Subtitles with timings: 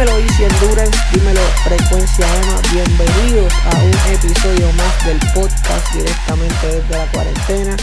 [0.00, 6.96] Dímelo Easy Endurance, dímelo Frecuencia Emma, bienvenidos a un episodio más del podcast directamente desde
[6.96, 7.76] la cuarentena.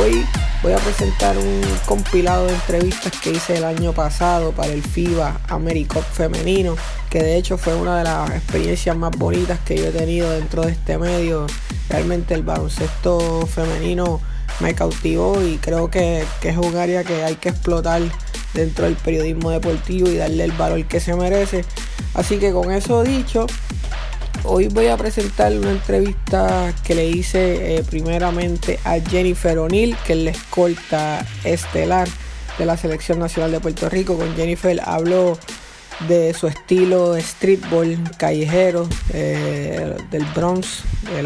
[0.00, 0.26] Hoy
[0.64, 5.42] voy a presentar un compilado de entrevistas que hice el año pasado para el FIBA
[5.46, 6.74] AmeriCup femenino,
[7.08, 10.62] que de hecho fue una de las experiencias más bonitas que yo he tenido dentro
[10.62, 11.46] de este medio.
[11.88, 14.20] Realmente el baloncesto femenino
[14.58, 18.02] me cautivó y creo que, que es un área que hay que explotar
[18.54, 21.64] dentro del periodismo deportivo y darle el valor que se merece.
[22.14, 23.46] Así que con eso dicho,
[24.44, 30.14] hoy voy a presentar una entrevista que le hice eh, primeramente a Jennifer O'Neill, que
[30.14, 32.08] es la escolta estelar
[32.58, 34.16] de la Selección Nacional de Puerto Rico.
[34.16, 35.38] Con Jennifer hablo
[36.08, 41.22] de su estilo de streetball callejero eh, del Bronx de,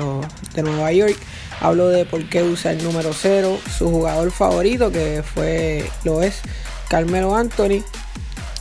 [0.54, 1.16] de Nueva York.
[1.60, 6.40] Hablo de por qué usa el número 0, su jugador favorito que fue, lo es,
[6.88, 7.82] Carmelo Anthony.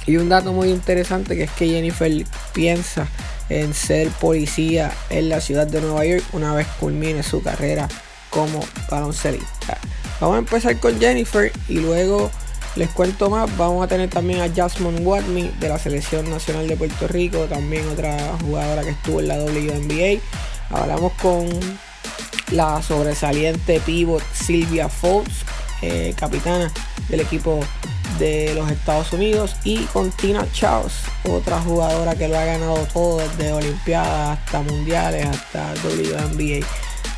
[0.06, 2.12] Y un dato muy interesante que es que Jennifer
[2.54, 3.08] piensa
[3.50, 7.88] en ser policía en la ciudad de Nueva York una vez culmine su carrera
[8.30, 9.78] como baloncelista.
[10.20, 12.32] Vamos a empezar con Jennifer y luego
[12.76, 13.56] les cuento más.
[13.58, 17.88] Vamos a tener también a Jasmine Watney de la Selección Nacional de Puerto Rico, también
[17.90, 20.22] otra jugadora que estuvo en la WNBA.
[20.70, 21.48] Hablamos con
[22.52, 25.30] la sobresaliente pivot Silvia Fox,
[25.82, 26.72] eh, capitana
[27.10, 27.60] del equipo
[28.20, 33.20] de los Estados Unidos y con Tina Charles, otra jugadora que lo ha ganado todo
[33.20, 36.66] desde Olimpiadas hasta Mundiales hasta WNBA.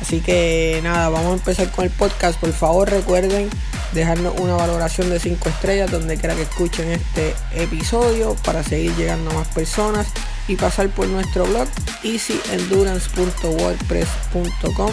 [0.00, 2.38] Así que nada, vamos a empezar con el podcast.
[2.38, 3.48] Por favor recuerden
[3.92, 9.30] dejarnos una valoración de 5 estrellas donde quiera que escuchen este episodio para seguir llegando
[9.30, 10.06] a más personas
[10.48, 11.66] y pasar por nuestro blog
[12.02, 14.92] easyendurance.wordpress.com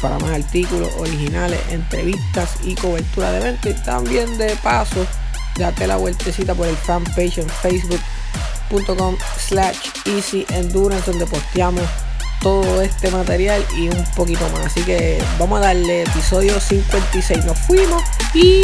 [0.00, 3.70] para más artículos originales, entrevistas y cobertura de eventos.
[3.70, 5.06] Y también de paso,
[5.56, 9.76] date la vueltecita por el fanpage en facebook.com slash
[10.06, 11.84] easy endurance donde posteamos
[12.40, 14.66] todo este material y un poquito más.
[14.66, 17.44] Así que vamos a darle episodio 56.
[17.44, 18.02] Nos fuimos
[18.34, 18.62] y...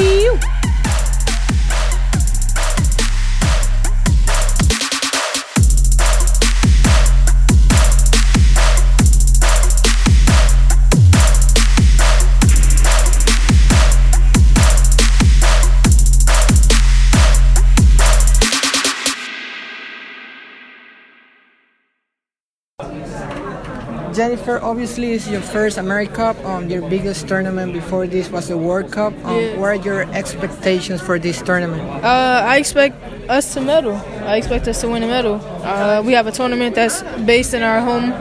[24.16, 28.56] Jennifer, obviously, it's your first America Cup, um, your biggest tournament before this was the
[28.56, 29.12] World Cup.
[29.26, 29.60] Um.
[29.60, 31.82] What are your expectations for this tournament?
[32.02, 32.96] Uh, I expect
[33.28, 33.96] us to medal.
[34.24, 35.34] I expect us to win a medal.
[35.62, 38.12] Uh, we have a tournament that's based in our home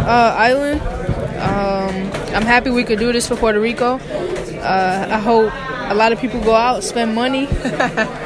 [0.00, 0.80] uh, island.
[1.38, 4.00] Um, I'm happy we could do this for Puerto Rico.
[4.58, 5.52] Uh, I hope
[5.88, 7.46] a lot of people go out, spend money,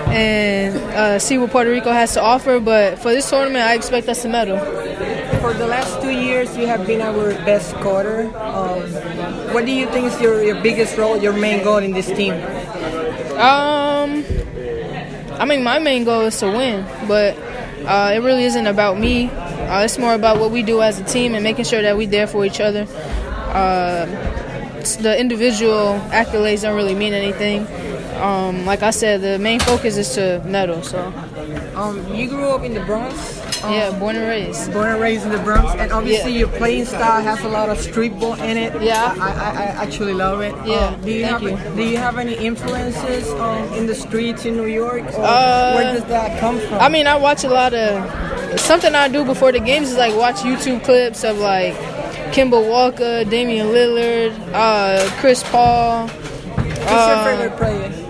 [0.08, 2.58] and uh, see what Puerto Rico has to offer.
[2.58, 4.56] But for this tournament, I expect us to medal.
[5.40, 8.26] For the last two years, you have been our best scorer.
[8.36, 8.82] Um,
[9.54, 12.34] what do you think is your, your biggest role, your main goal in this team?
[13.38, 14.24] Um,
[15.38, 17.38] I mean, my main goal is to win, but
[17.86, 19.30] uh, it really isn't about me.
[19.30, 22.08] Uh, it's more about what we do as a team and making sure that we're
[22.08, 22.86] there for each other.
[23.54, 24.06] Uh,
[25.00, 27.66] the individual accolades don't really mean anything.
[28.20, 30.82] Um, like I said, the main focus is to medal.
[30.82, 30.98] So,
[31.76, 33.37] Um, you grew up in the Bronx.
[33.64, 34.72] Um, yeah, born and raised.
[34.72, 36.38] Born and raised in the Bronx, and obviously Yeah.
[36.40, 38.80] your playing style has a lot of street ball in it.
[38.82, 39.14] Yeah.
[39.18, 40.54] I, I, I actually love it.
[40.66, 41.76] Yeah, Um, do you thank have you.
[41.76, 45.02] Do you have any influences um, in the streets in New York?
[45.14, 46.78] Or Uh, where does that come from?
[46.80, 50.14] I mean, I watch a lot of something I do before the games is like
[50.14, 51.74] watch YouTube clips of like
[52.32, 56.06] Kemba Walker, Damian Lillard, uh, Chris Paul.
[56.08, 58.04] Who's uh, your favorite player?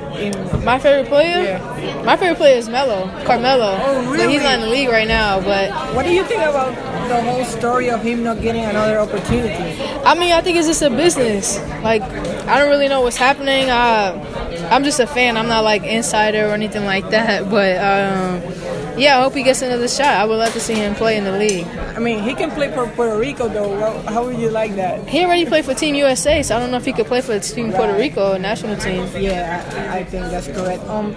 [0.64, 1.42] My favorite player?
[1.44, 2.02] Yeah.
[2.04, 3.78] My favorite player is Melo, Carmelo.
[3.80, 5.40] Oh, But he's not in the league right now.
[5.40, 6.74] But what do you think about
[7.08, 9.80] the whole story of him not getting another opportunity?
[10.04, 11.58] I mean, I think it's just a business.
[11.82, 13.70] Like, I don't really know what's happening.
[13.70, 15.36] Uh, I'm just a fan.
[15.36, 17.48] I'm not like insider or anything like that.
[17.58, 18.42] But um,
[18.98, 20.14] yeah, I hope he gets another shot.
[20.14, 21.66] I would love to see him play in the league.
[21.66, 24.00] I mean, he can play for Puerto Rico though.
[24.02, 25.08] How would you like that?
[25.08, 27.38] He already played for Team USA, so I don't know if he could play for
[27.38, 29.08] Team Puerto Rico national team.
[29.16, 30.82] Yeah, I, I think that's correct.
[30.84, 31.14] Um,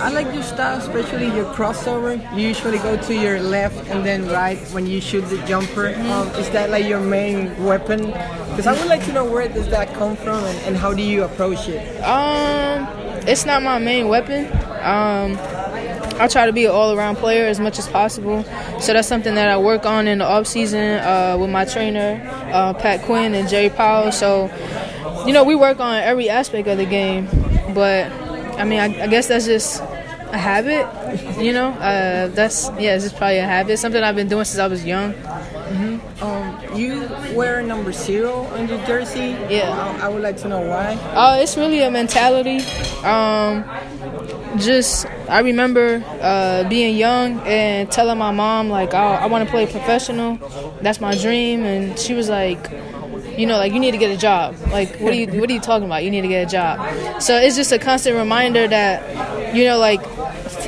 [0.00, 2.16] I like your style, especially your crossover.
[2.34, 5.94] You usually go to your left and then right when you shoot the jumper.
[5.94, 8.06] Um, is that like your main weapon?
[8.06, 11.02] Because I would like to know where does that come from and, and how do
[11.02, 12.00] you approach it?
[12.02, 12.88] Um,
[13.28, 14.46] it's not my main weapon.
[14.80, 15.36] Um,
[16.20, 18.44] I try to be an all-around player as much as possible.
[18.78, 22.20] So that's something that I work on in the off season uh, with my trainer,
[22.52, 24.12] uh, Pat Quinn and Jerry Powell.
[24.12, 24.50] So,
[25.26, 27.26] you know, we work on every aspect of the game.
[27.74, 28.12] But
[28.60, 30.86] I mean, I, I guess that's just a habit,
[31.40, 31.70] you know.
[31.70, 33.78] Uh, that's yeah, it's just probably a habit.
[33.78, 35.14] Something I've been doing since I was young.
[35.14, 36.24] Mm-hmm.
[36.24, 39.36] Um, you wear number zero on your jersey.
[39.48, 39.70] Yeah.
[39.70, 40.94] I, I would like to know why.
[41.14, 42.58] Uh, it's really a mentality.
[43.04, 43.64] Um,
[44.60, 49.50] just I remember uh, being young and telling my mom like, oh, I want to
[49.50, 50.36] play professional.
[50.82, 52.70] That's my dream, and she was like
[53.36, 54.54] you know, like you need to get a job.
[54.70, 56.04] Like, what are you, what are you talking about?
[56.04, 57.22] You need to get a job.
[57.22, 60.00] So it's just a constant reminder that, you know, like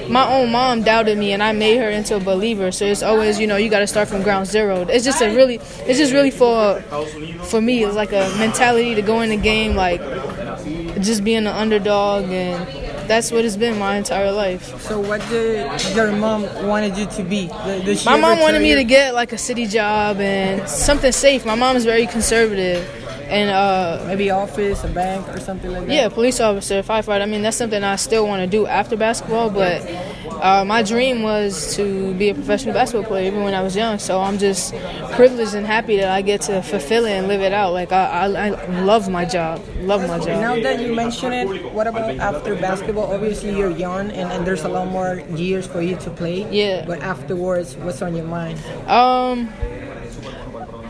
[0.09, 2.73] my own mom doubted me and I made her into a believer.
[2.73, 4.83] So it's always, you know, you got to start from ground zero.
[4.83, 6.81] It's just a really, it's just really for,
[7.45, 10.01] for me, it's like a mentality to go in the game, like
[11.01, 12.67] just being an underdog and
[13.09, 14.81] that's what it's been my entire life.
[14.83, 17.49] So, what did your mom wanted you to be?
[17.85, 21.45] Did my mom wanted me to get like a city job and something safe.
[21.45, 22.89] My mom is very conservative,
[23.29, 25.93] and uh, maybe office, a bank, or something like that.
[25.93, 27.23] Yeah, police officer, firefighter.
[27.23, 29.83] I mean, that's something I still want to do after basketball, but
[30.41, 33.99] uh, my dream was to be a professional basketball player even when I was young.
[33.99, 34.75] So I'm just
[35.13, 37.73] privileged and happy that I get to fulfill it and live it out.
[37.73, 40.41] Like I, I, I love my job, love my job.
[40.41, 43.13] Now that you mention it, what about after basketball?
[43.13, 46.51] Obviously you're young and, and there's a lot more years for you to play.
[46.51, 46.85] Yeah.
[46.87, 48.59] But afterwards, what's on your mind?
[48.89, 49.53] Um,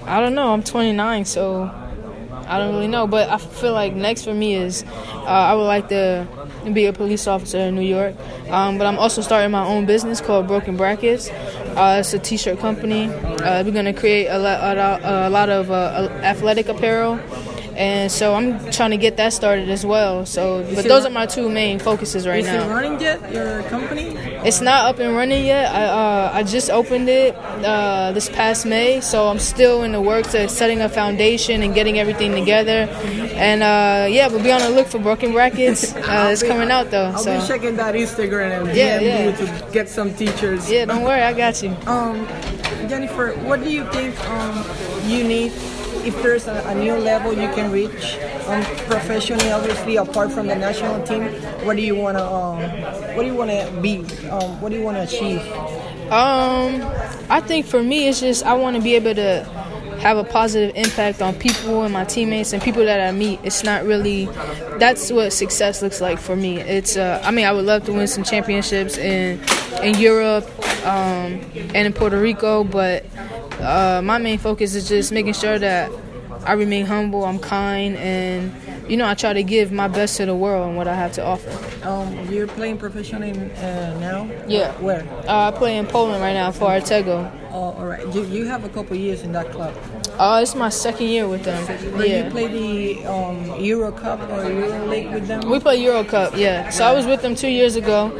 [0.04, 0.52] I don't know.
[0.52, 1.70] I'm 29, so
[2.46, 3.06] I don't really know.
[3.06, 6.26] But I feel like next for me is uh, I would like to
[6.70, 8.14] be a police officer in New York.
[8.48, 11.30] Um, but I'm also starting my own business called Broken Brackets.
[11.76, 13.06] Uh, it's a t-shirt company.
[13.08, 17.18] Uh, we're gonna create a lot, a, a lot of uh, athletic apparel
[17.76, 20.26] and so I'm trying to get that started as well.
[20.26, 22.62] So, but those are my two main focuses right is now.
[22.62, 23.32] Is it running yet?
[23.32, 24.16] Your company?
[24.44, 25.72] It's not up and running yet.
[25.72, 30.00] I uh, I just opened it uh, this past May, so I'm still in the
[30.00, 32.88] works of setting a foundation and getting everything together.
[33.34, 35.94] And uh, yeah, we'll be on the look for Broken Brackets.
[36.12, 37.06] Uh, it's coming out though.
[37.06, 37.40] I'll so.
[37.40, 39.30] be checking that Instagram and yeah, yeah.
[39.30, 40.70] you to get some teachers.
[40.70, 41.70] Yeah, don't worry, I got you.
[41.86, 42.26] Um,
[42.88, 44.64] Jennifer, what do you think um,
[45.08, 45.52] you need
[46.04, 48.16] if there's a, a, new level you can reach
[48.46, 51.22] um, professionally, obviously apart from the national team,
[51.64, 52.60] what do you want to um,
[53.14, 53.98] what do you want to be?
[54.28, 55.40] Um, what do you want to achieve?
[56.12, 56.82] Um,
[57.30, 59.44] I think for me, it's just I want to be able to
[60.02, 63.38] have a positive impact on people and my teammates and people that I meet.
[63.44, 64.26] It's not really
[64.78, 66.58] that's what success looks like for me.
[66.58, 69.40] It's uh, I mean I would love to win some championships in
[69.82, 70.46] in Europe
[70.84, 73.06] um, and in Puerto Rico, but
[73.62, 75.90] uh, my main focus is just making sure that
[76.44, 78.52] I remain humble, I'm kind, and
[78.90, 81.12] you know I try to give my best to the world and what I have
[81.12, 81.50] to offer.
[81.86, 84.28] Um, you're playing professionally uh, now.
[84.48, 84.72] Yeah.
[84.80, 85.06] Where?
[85.28, 87.30] Uh, I play in Poland right now for Artego.
[87.50, 88.06] Oh, all right.
[88.14, 89.76] You, you have a couple years in that club.
[90.18, 91.64] Uh, it's my second year with them.
[92.00, 92.24] Yeah.
[92.24, 95.48] you play the um, Euro Cup or Euro League with them?
[95.48, 96.70] We play Euro Cup, yeah.
[96.70, 98.10] So I was with them two years ago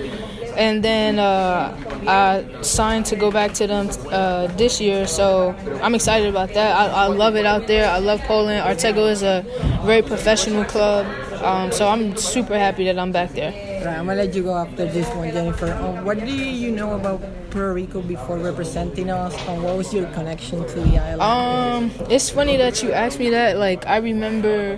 [0.57, 5.07] and then uh, I signed to go back to them uh, this year.
[5.07, 6.77] So I'm excited about that.
[6.77, 7.89] I, I, love it out there.
[7.89, 8.65] I love Poland.
[8.67, 9.45] Artego is a
[9.85, 11.07] very professional club,
[11.43, 13.53] um, so I'm super happy that I'm back there.
[13.85, 15.73] Right, I'm gonna let you go after this one, Jennifer.
[15.73, 17.21] Um, what do you know about
[17.51, 19.35] Puerto Rico before representing us?
[19.49, 21.21] and what was your connection to the island?
[21.21, 23.57] Um, it's funny that you asked me that.
[23.57, 24.77] Like, I remember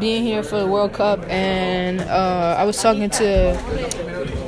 [0.00, 3.56] being here for the World Cup, and uh, I was talking to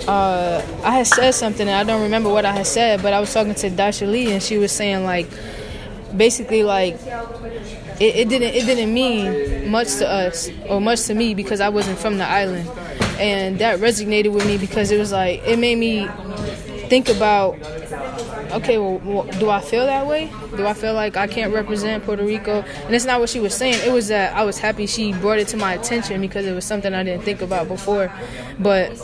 [0.09, 3.21] uh, I had said something and I don't remember what I had said, but I
[3.21, 5.27] was talking to Dayshalee and she was saying like,
[6.17, 6.99] basically like,
[8.01, 11.69] it, it didn't it didn't mean much to us or much to me because I
[11.69, 12.69] wasn't from the island,
[13.21, 16.09] and that resonated with me because it was like it made me
[16.89, 17.57] think about
[18.55, 20.33] okay, well, do I feel that way?
[20.57, 22.63] Do I feel like I can't represent Puerto Rico?
[22.63, 23.81] And it's not what she was saying.
[23.85, 26.65] It was that I was happy she brought it to my attention because it was
[26.65, 28.13] something I didn't think about before.
[28.59, 28.97] But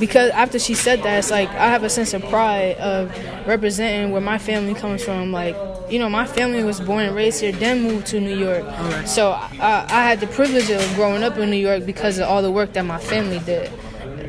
[0.00, 3.10] because after she said that, it's like I have a sense of pride of
[3.46, 5.30] representing where my family comes from.
[5.30, 5.54] Like,
[5.90, 8.64] you know, my family was born and raised here, then moved to New York.
[8.64, 9.08] Right.
[9.08, 12.42] So I, I, had the privilege of growing up in New York because of all
[12.42, 13.70] the work that my family did.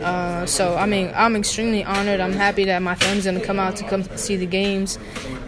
[0.01, 2.20] Uh, so I mean, I'm extremely honored.
[2.20, 5.00] I'm happy that my family's gonna come out to come see the games,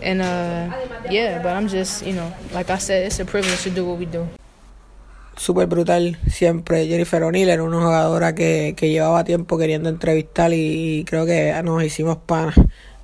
[0.02, 1.42] and uh, yeah.
[1.44, 4.06] But I'm just, you know, like I said, it's a privilege to do what we
[4.06, 4.28] do.
[5.36, 6.88] Súper brutal siempre.
[6.88, 11.84] Jennifer O'Neill era una jugadora que, que llevaba tiempo queriendo entrevistar y, creo que nos
[11.84, 12.56] hicimos panas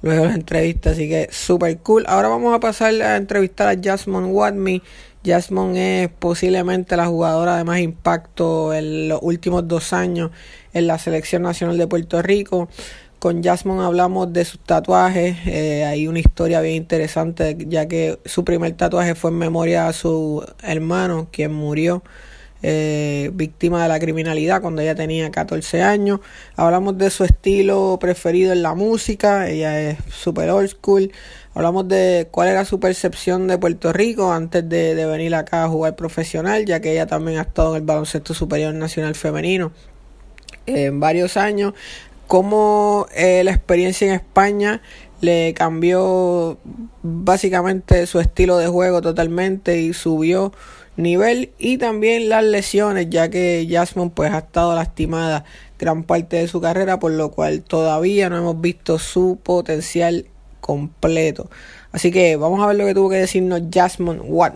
[0.01, 2.05] luego de la entrevista, así que súper cool.
[2.07, 4.81] Ahora vamos a pasar a entrevistar a Jasmine Watney.
[5.25, 10.31] Jasmine es posiblemente la jugadora de más impacto en los últimos dos años
[10.73, 12.69] en la selección nacional de Puerto Rico.
[13.19, 15.35] Con Jasmine hablamos de sus tatuajes.
[15.45, 19.93] Eh, hay una historia bien interesante, ya que su primer tatuaje fue en memoria a
[19.93, 22.01] su hermano, quien murió
[22.63, 26.21] eh, víctima de la criminalidad cuando ella tenía 14 años.
[26.55, 31.11] Hablamos de su estilo preferido en la música, ella es super old school.
[31.53, 35.67] Hablamos de cuál era su percepción de Puerto Rico antes de, de venir acá a
[35.67, 39.73] jugar profesional, ya que ella también ha estado en el baloncesto superior nacional femenino
[40.65, 41.73] en varios años.
[42.29, 44.83] Cómo eh, la experiencia en España
[45.19, 46.59] le cambió
[47.01, 50.53] básicamente su estilo de juego totalmente y subió
[50.95, 55.43] nivel y también las lesiones ya que Jasmine pues ha estado lastimada
[55.79, 60.27] gran parte de su carrera por lo cual todavía no hemos visto su potencial
[60.59, 61.49] completo.
[61.91, 64.53] Así que vamos a ver lo que tuvo que decirnos Jasmine What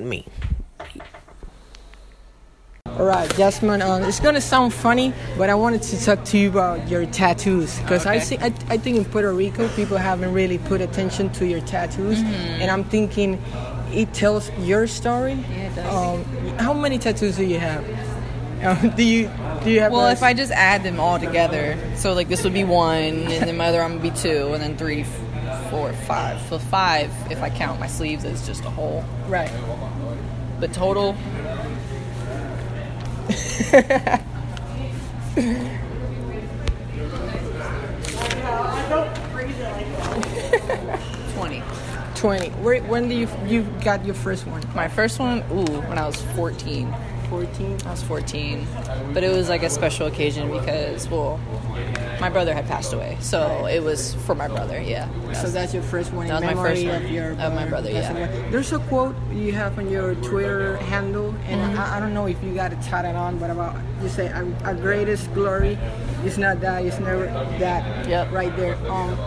[2.94, 6.50] Me Alright, Jasmine, um, it's gonna sound funny, but I wanted to talk to you
[6.50, 8.18] about your tattoos because okay.
[8.18, 11.62] I see, I, I, think in Puerto Rico people haven't really put attention to your
[11.62, 12.62] tattoos, mm-hmm.
[12.62, 13.42] and I'm thinking
[13.92, 15.34] it tells your story.
[15.34, 15.94] Yeah, it does.
[15.94, 17.84] Um, how many tattoos do you have?
[18.64, 19.30] Um, do you
[19.66, 19.92] do you have?
[19.92, 23.46] Well, if I just add them all together, so like this would be one, and
[23.46, 25.04] then my other arm would be two, and then three,
[25.70, 26.40] four, five.
[26.48, 29.04] So five if I count my sleeves as just a whole.
[29.28, 29.52] Right.
[30.62, 31.18] But total,
[41.34, 41.64] 20.
[42.16, 42.50] 20.
[42.50, 44.62] Where, when do you you got your first one?
[44.76, 46.94] My first one, ooh, when I was 14.
[47.34, 47.78] 14?
[47.88, 48.68] I was 14.
[49.12, 51.40] But it was like a special occasion because, well,
[52.22, 53.18] my brother had passed away.
[53.22, 55.10] So it was for my brother, yeah.
[55.34, 57.48] So that's your first one that in was my first memory one of your brother.
[57.48, 58.12] of my brother, yeah.
[58.12, 58.50] away.
[58.52, 61.80] There's a quote you have on your Twitter handle, and Mm-hmm.
[61.80, 64.46] I, I don't know if you got it tatted on, but about you say our,
[64.64, 65.78] our greatest glory
[66.26, 67.26] is not that, it's never
[67.58, 68.08] that.
[68.08, 68.32] Yep.
[68.32, 68.76] Right there.
[68.92, 69.18] Um,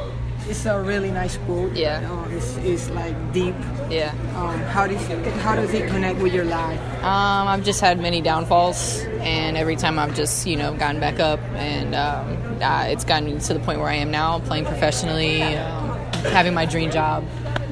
[0.48, 1.72] it's a really nice quote.
[1.74, 2.28] Yeah.
[2.30, 3.54] It's, it's like deep.
[3.90, 4.12] Yeah.
[4.36, 5.04] Um, how does
[5.42, 6.80] how does it connect with your life?
[7.02, 11.20] Um, I've just had many downfalls, and every time I've just, you know, gotten back
[11.20, 14.64] up, and um, uh, it's gotten me to the point where I am now, playing
[14.64, 15.90] professionally, um,
[16.32, 17.24] having my dream job,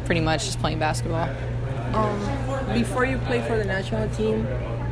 [0.05, 1.29] pretty much just playing basketball.
[1.95, 4.45] Um, before you play for the national team,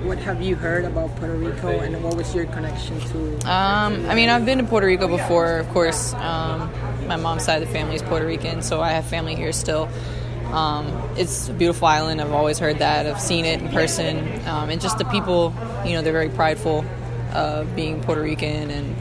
[0.05, 3.51] what have you heard about Puerto Rico, and what was your connection to?
[3.51, 6.13] Um, I mean, I've been to Puerto Rico before, of course.
[6.15, 6.71] Um,
[7.07, 9.89] my mom's side of the family is Puerto Rican, so I have family here still.
[10.53, 10.87] Um,
[11.17, 12.21] it's a beautiful island.
[12.21, 13.07] I've always heard that.
[13.07, 15.55] I've seen it in person, um, and just the people.
[15.87, 16.85] You know, they're very prideful
[17.33, 18.97] of being Puerto Rican, and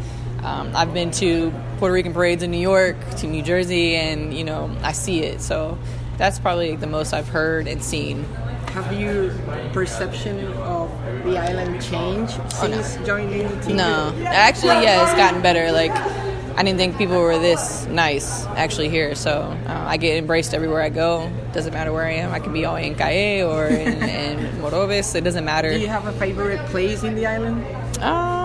[0.45, 4.43] um, I've been to Puerto Rican parades in New York, to New Jersey, and you
[4.43, 5.41] know, I see it.
[5.41, 5.77] So
[6.17, 8.25] that's probably the most I've heard and seen.
[8.69, 9.33] Have your
[9.73, 10.89] perception of
[11.25, 13.75] the island changed since joining the team?
[13.75, 15.71] No, actually, yeah, it's gotten better.
[15.71, 19.15] Like, I didn't think people were this nice actually here.
[19.15, 21.31] So uh, I get embraced everywhere I go.
[21.53, 22.31] Doesn't matter where I am.
[22.31, 25.15] I can be all in Cayey or in, in Morovis.
[25.15, 25.71] It doesn't matter.
[25.71, 27.65] Do you have a favorite place in the island?
[27.99, 28.40] I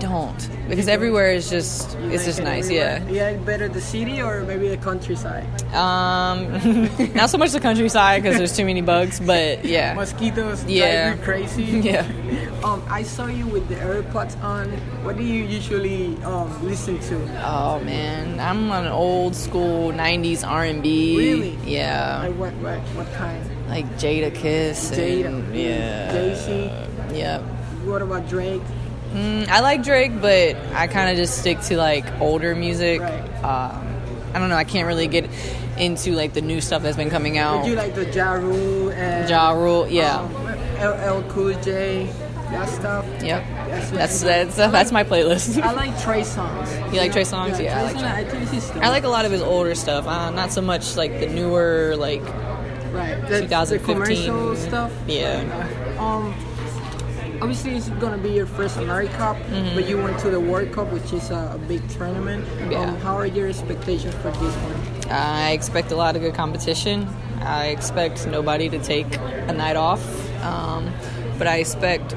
[0.00, 2.64] don't because everywhere is just it's just nice.
[2.64, 3.02] everywhere?
[3.10, 3.30] Yeah.
[3.32, 5.46] Yeah, better the city or maybe the countryside?
[5.74, 6.50] Um,
[7.14, 9.94] not so much the countryside because there's too many bugs, but yeah.
[9.94, 11.14] Mosquitoes Yeah.
[11.14, 11.64] you crazy.
[11.90, 12.06] Yeah.
[12.60, 14.68] Um, I saw you with the AirPods on.
[15.02, 17.16] What do you usually um, listen to?
[17.42, 21.16] Oh man, I'm on an old school '90s R&B.
[21.16, 21.58] Really?
[21.64, 22.28] Yeah.
[22.28, 23.40] Like what, what, what kind?
[23.70, 24.90] like Jada Kiss.
[24.90, 26.12] Jada, and, yeah.
[26.12, 27.16] Jay-Z.
[27.16, 27.40] Yeah.
[27.86, 28.60] What about Drake?
[29.12, 33.00] Mm, I like Drake, but I kind of just stick to like older music.
[33.00, 33.44] Right.
[33.44, 33.86] Um,
[34.32, 34.56] I don't know.
[34.56, 35.28] I can't really get
[35.76, 37.62] into like the new stuff that's been coming out.
[37.62, 40.20] Would you like the Ja Rule and Ja Rule, yeah.
[40.20, 40.50] Um,
[40.80, 42.06] LL Cool J,
[42.50, 43.04] that stuff?
[43.22, 43.44] Yep.
[43.70, 45.60] That's That's that's that's my playlist.
[45.60, 46.92] I like Trey Songz.
[46.92, 47.62] You like Trey Songz?
[47.62, 50.06] Yeah, I like Trey I I like a lot of his older stuff.
[50.06, 52.22] Uh, not so much like the newer like
[52.92, 53.20] right.
[53.28, 53.68] The, 2015.
[53.68, 54.92] the commercial stuff.
[55.06, 55.96] Yeah.
[55.98, 56.34] Um,
[57.40, 59.74] obviously it's gonna be your first America Cup, Mm-hmm.
[59.74, 62.44] but you went to the World Cup, which is a, a big tournament.
[62.70, 62.80] Yeah.
[62.80, 65.10] Um, how are your expectations for this one?
[65.12, 67.08] I expect a lot of good competition.
[67.40, 70.02] I expect nobody to take a night off.
[70.42, 70.92] Um,
[71.38, 72.10] but I expect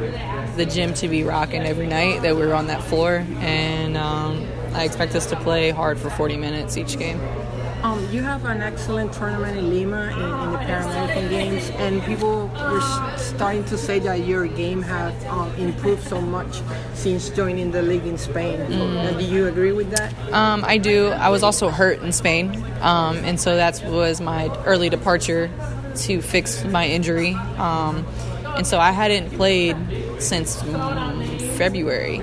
[0.57, 3.25] the gym to be rocking every night that we're on that floor.
[3.39, 7.19] And um, I expect us to play hard for 40 minutes each game.
[8.13, 12.47] You have an excellent tournament in Lima in, in the Pan American Games, and people
[12.47, 16.61] were starting to say that your game has um, improved so much
[16.93, 18.59] since joining the league in Spain.
[18.59, 19.17] Mm.
[19.17, 20.13] Do you agree with that?
[20.31, 21.07] Um, I do.
[21.07, 25.49] I was also hurt in Spain, um, and so that was my early departure
[25.95, 27.33] to fix my injury.
[27.57, 28.05] Um,
[28.45, 29.75] and so I hadn't played
[30.19, 30.61] since
[31.57, 32.19] February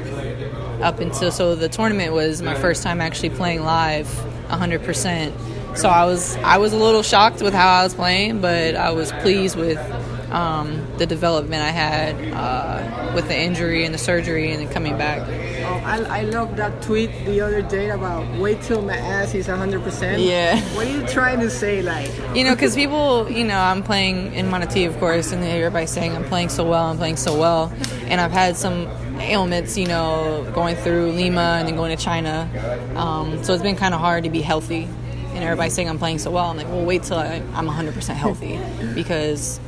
[0.82, 4.06] up until so the tournament was my first time actually playing live
[4.50, 5.59] 100%.
[5.76, 8.90] So I was I was a little shocked with how I was playing, but I
[8.90, 9.78] was pleased with
[10.30, 14.96] um, the development I had uh, with the injury and the surgery and then coming
[14.96, 15.20] back.
[15.64, 19.48] Oh, I, I love that tweet the other day about wait till my ass is
[19.48, 20.24] 100%.
[20.24, 20.60] Yeah.
[20.76, 21.82] What are you trying to say?
[21.82, 25.90] Like, You know, because people, you know, I'm playing in Manatí, of course, and everybody's
[25.90, 27.72] saying I'm playing so well, I'm playing so well.
[28.02, 28.86] And I've had some
[29.20, 32.48] ailments, you know, going through Lima and then going to China.
[32.96, 34.88] Um, so it's been kind of hard to be healthy.
[35.34, 36.46] And everybody's saying I'm playing so well.
[36.46, 38.58] I'm like, well, wait till I, I'm 100% healthy
[38.94, 39.60] because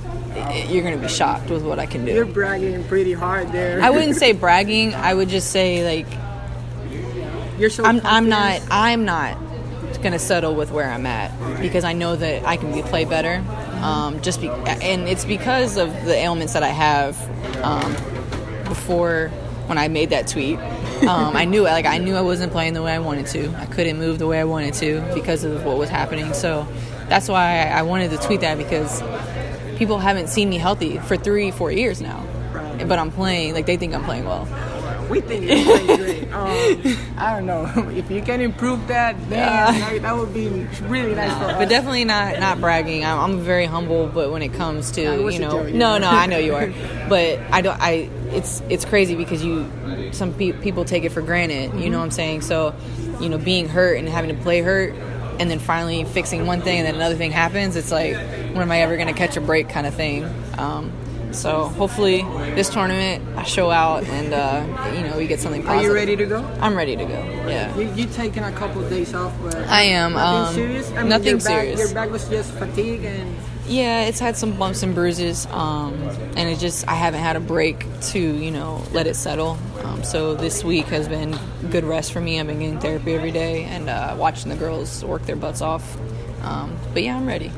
[0.68, 2.12] you're going to be shocked with what I can do.
[2.12, 3.80] you're bragging pretty hard there.
[3.82, 4.94] I wouldn't say bragging.
[4.94, 6.06] I would just say, like,
[7.58, 8.60] you're so I'm, I'm not.
[8.70, 9.38] I'm not
[10.02, 13.44] gonna settle with where I'm at because I know that I can be play better.
[13.82, 17.16] Um, just be, and it's because of the ailments that I have.
[17.62, 17.94] Um,
[18.64, 19.30] before
[19.66, 20.58] when I made that tweet,
[21.02, 23.52] um, I knew like I knew I wasn't playing the way I wanted to.
[23.56, 26.32] I couldn't move the way I wanted to because of what was happening.
[26.34, 26.66] So
[27.08, 29.02] that's why I wanted to tweet that because
[29.76, 32.24] people haven't seen me healthy for three, four years now.
[32.52, 32.86] Right.
[32.86, 34.46] But I'm playing like they think I'm playing well.
[35.10, 36.22] We think you're playing great.
[36.32, 39.18] Um, I don't know if you can improve that.
[39.28, 40.48] Then that, that would be
[40.84, 43.04] really nice but definitely not not bragging.
[43.04, 46.38] I'm, I'm very humble, but when it comes to you know, no, no, I know
[46.38, 46.72] you are,
[47.10, 47.78] but I don't.
[47.78, 49.70] I it's it's crazy because you
[50.12, 51.78] some pe- people take it for granted.
[51.80, 52.42] You know what I'm saying?
[52.42, 52.74] So,
[53.20, 54.94] you know, being hurt and having to play hurt,
[55.38, 57.76] and then finally fixing one thing and then another thing happens.
[57.76, 60.24] It's like, when am I ever going to catch a break, kind of thing.
[60.58, 60.92] Um,
[61.32, 62.22] so hopefully
[62.54, 65.84] this tournament I show out and uh, you know we get something Positive.
[65.84, 66.44] Are you ready to go?
[66.60, 67.24] I'm ready to go.
[67.48, 67.74] Yeah.
[67.76, 70.90] You you taking a couple of days off, but I am, Nothing um, serious.
[70.90, 71.80] I mean, nothing your back, serious.
[71.80, 73.34] Your back was just fatigue and
[73.66, 75.94] Yeah, it's had some bumps and bruises, um,
[76.36, 79.56] and it just I haven't had a break to you know let it settle.
[79.84, 81.38] Um, so this week has been
[81.70, 82.40] good rest for me.
[82.40, 85.96] I've been getting therapy every day and uh, watching the girls work their butts off.
[86.42, 87.52] Um, but yeah, I'm ready.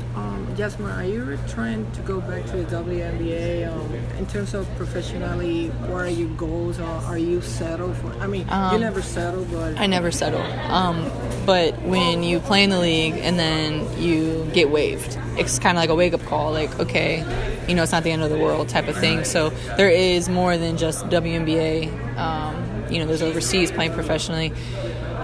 [0.55, 3.67] Jasmine, are you trying to go back to the WNBA?
[3.69, 6.79] Um, in terms of professionally, what are your goals?
[6.79, 8.13] Or are you settled for?
[8.21, 10.41] I mean, you Um, never settle, but I never settle.
[10.71, 11.11] Um,
[11.45, 15.81] but when you play in the league and then you get waived, it's kind of
[15.81, 16.53] like a wake up call.
[16.53, 17.25] Like, okay,
[17.67, 19.25] you know, it's not the end of the world type of thing.
[19.25, 21.91] So there is more than just WNBA.
[22.17, 22.55] Um,
[22.89, 24.53] you know, there's overseas playing professionally.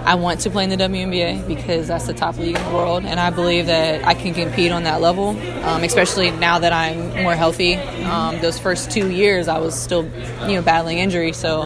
[0.04, 3.06] I want to play in the WNBA because that's the top league in the world,
[3.06, 5.30] and I believe that I can compete on that level,
[5.64, 7.76] um, especially now that I'm more healthy.
[7.76, 10.06] Um, those first two years, I was still,
[10.48, 11.64] you know, battling injury, so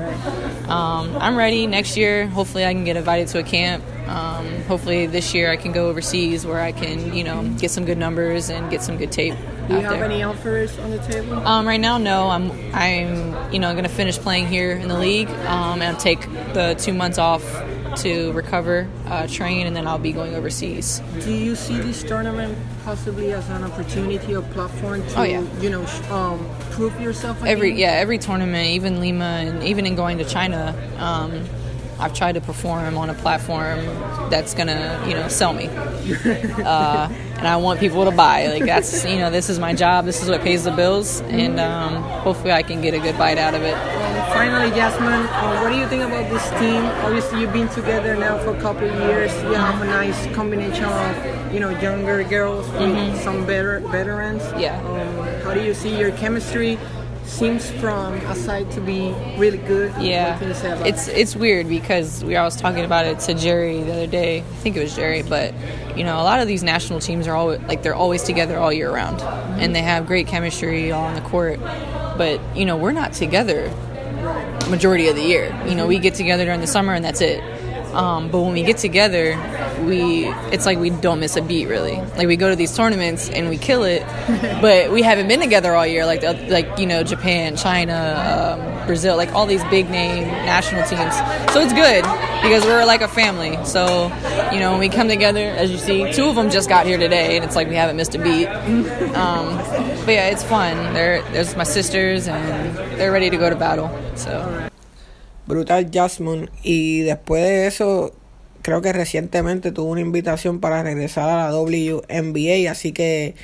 [0.67, 1.65] um, I'm ready.
[1.65, 3.84] Next year, hopefully, I can get invited to a camp.
[4.08, 7.86] Um, hopefully, this year I can go overseas where I can, you know, get some
[7.86, 9.34] good numbers and get some good tape.
[9.67, 10.04] do you have there.
[10.04, 11.36] any offers on the table?
[11.48, 12.30] Um, right now, no.
[12.30, 16.21] I'm I'm you know going to finish playing here in the league um, and take
[16.54, 17.43] the two months off
[17.98, 21.02] to recover, uh, train, and then I'll be going overseas.
[21.21, 25.41] Do you see this tournament possibly as an opportunity or platform to, Oh, yeah.
[25.62, 27.41] you know, um, prove yourself?
[27.41, 27.52] Again?
[27.52, 31.43] Every yeah, every tournament, even Lima, and even in going to China, um,
[31.98, 33.80] I've tried to perform on a platform
[34.30, 38.48] that's gonna you know sell me, uh, and I want people to buy.
[38.48, 40.04] Like that's you know this is my job.
[40.06, 43.38] This is what pays the bills, and um, hopefully I can get a good bite
[43.38, 43.76] out of it.
[44.36, 46.84] Finally, Jasmine, uh, what do you think about this team?
[47.06, 49.32] Obviously, you've been together now for a couple of years.
[49.43, 54.41] You have a nice combination of, you know, younger girls with some better veterans.
[54.41, 54.60] Mm-hmm.
[54.60, 54.82] Yeah.
[54.82, 56.78] Um, how do you see your chemistry?
[57.24, 59.93] Seems from aside to be really good.
[60.02, 63.06] Yeah, What can you say about it's it's weird because we I was talking about
[63.06, 64.39] it to Jerry the other day.
[64.39, 65.54] I think it was Jerry, but
[65.95, 68.71] you know, a lot of these national teams are always like they're always together all
[68.71, 69.21] year round,
[69.62, 71.60] and they have great chemistry all on the court.
[72.17, 73.74] But you know, we're not together
[74.70, 75.56] majority of the year.
[75.68, 77.44] You know, we get together during the summer and that's it.
[77.96, 79.38] Um, but when we get together,
[79.86, 81.96] we it's like we don't miss a beat really.
[82.18, 84.02] Like we go to these tournaments and we kill it,
[84.62, 86.06] but we haven't been together all year.
[86.06, 90.84] Like the, like you know Japan, China, um, Brazil, like all these big name national
[90.84, 91.16] teams.
[91.54, 92.04] So it's good
[92.44, 93.58] because we're like a family.
[93.66, 94.08] So
[94.52, 96.98] you know when we come together, as you see, two of them just got here
[96.98, 98.48] today, and it's like we haven't missed a beat.
[99.16, 99.58] Um,
[100.06, 100.94] but yeah, it's fun.
[100.94, 103.90] They're, there's my sisters and they're ready to go to battle.
[104.16, 104.70] So.
[105.48, 106.50] Brutal Jasmine.
[106.64, 108.14] Y después de eso,
[108.62, 112.72] creo que recientemente tuvo una invitación para regresar a la WNBA.
[112.72, 113.36] Así que,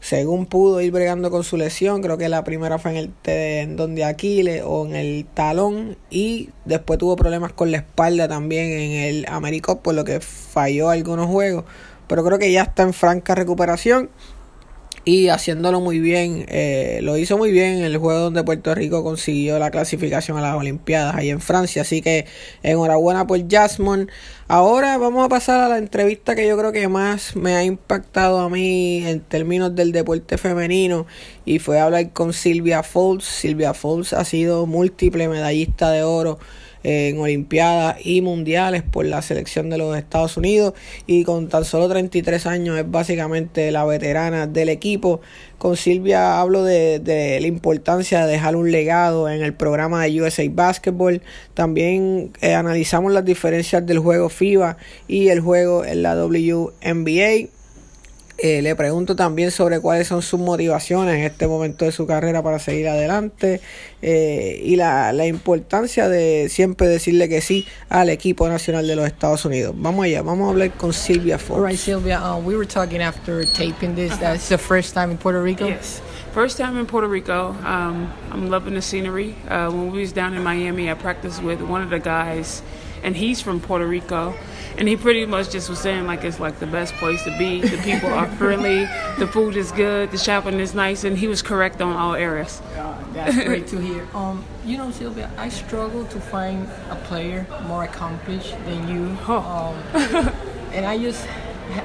[0.00, 3.94] según pudo ir bregando con su lesión, creo que la primera fue en el tendón
[3.94, 5.96] de Aquiles o en el talón.
[6.10, 10.90] Y después tuvo problemas con la espalda también en el Americop, por lo que falló
[10.90, 11.64] algunos juegos.
[12.06, 14.10] Pero creo que ya está en franca recuperación.
[15.08, 16.44] Y haciéndolo muy bien.
[16.48, 20.42] Eh, lo hizo muy bien en el juego donde Puerto Rico consiguió la clasificación a
[20.42, 21.80] las Olimpiadas ahí en Francia.
[21.80, 22.26] Así que
[22.62, 24.08] enhorabuena por Jasmine.
[24.48, 28.40] Ahora vamos a pasar a la entrevista que yo creo que más me ha impactado
[28.40, 31.06] a mí en términos del deporte femenino
[31.46, 33.24] y fue hablar con Silvia Foltz.
[33.24, 36.38] Silvia Foltz ha sido múltiple medallista de oro
[36.82, 40.74] en Olimpiadas y Mundiales por la selección de los Estados Unidos
[41.06, 45.20] y con tan solo 33 años es básicamente la veterana del equipo.
[45.58, 50.44] Con Silvia hablo de, la importancia de dejar un legado en el programa de USA
[50.50, 51.20] Basketball.
[51.54, 54.76] También eh, analizamos las diferencias del juego FIBA
[55.08, 57.57] y el juego en la WNBA.
[58.40, 62.40] Eh, le pregunto también sobre cuáles son sus motivaciones en este momento de su carrera
[62.40, 63.60] para seguir adelante
[64.00, 69.08] eh, y la, la, importancia de siempre decirle que sí al equipo nacional de los
[69.08, 69.74] Estados Unidos.
[69.76, 71.58] Vamos allá, vamos a hablar con Silvia Fox.
[71.58, 74.12] All right, Silvia, uh, we were talking after taping this.
[74.12, 74.20] Uh -huh.
[74.20, 75.66] That's the first time in Puerto Rico.
[75.66, 76.00] Yes,
[76.32, 77.56] first time in Puerto Rico.
[77.64, 79.34] Um, I'm loving the scenery.
[79.50, 82.62] Uh, when we was down in Miami, I practiced with one of the guys,
[83.04, 84.34] and he's from Puerto Rico.
[84.78, 87.60] And he pretty much just was saying like it's like the best place to be.
[87.60, 88.86] The people are friendly,
[89.18, 92.60] the food is good, the shopping is nice, and he was correct on all areas.
[92.76, 94.06] Uh, that's great to hear.
[94.18, 99.16] Um, you know, Sylvia, I struggle to find a player more accomplished than you.
[99.28, 99.76] Oh.
[99.94, 100.32] Um,
[100.72, 101.26] and I just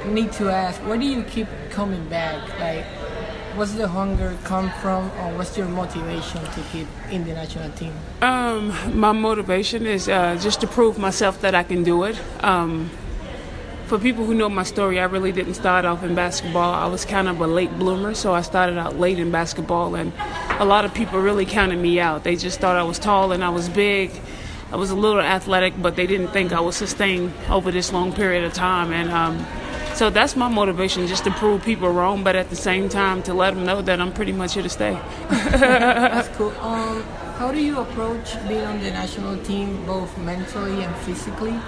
[0.07, 2.47] need to ask, why do you keep coming back?
[2.59, 2.85] Like,
[3.55, 7.93] what's the hunger come from or what's your motivation to keep in the national team?
[8.21, 12.19] Um, my motivation is uh, just to prove myself that i can do it.
[12.43, 12.89] Um,
[13.85, 16.73] for people who know my story i really didn't start off in basketball.
[16.73, 20.11] I was kind of a late bloomer so i started out late in basketball and
[20.59, 22.23] a lot of people really counted me out.
[22.23, 24.11] They just thought i was tall and i was big.
[24.71, 28.13] I was a little athletic but they didn't think i would sustain over this long
[28.13, 29.45] period of time and um,
[29.95, 33.33] so that's my motivation, just to prove people wrong, but at the same time to
[33.33, 34.99] let them know that I'm pretty much here to stay.
[35.29, 36.53] that's cool.
[36.63, 37.03] Um,
[37.37, 41.59] how do you approach being on the national team, both mentally and physically?